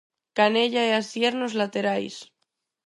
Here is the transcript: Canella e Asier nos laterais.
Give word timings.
Canella 0.37 0.81
e 0.89 0.91
Asier 0.99 1.33
nos 1.37 1.53
laterais. 1.61 2.15